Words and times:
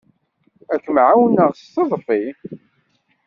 Ad 0.73 0.81
kem-ɛawneɣ 0.83 1.49
s 1.55 1.63
teḍfi. 1.73 2.23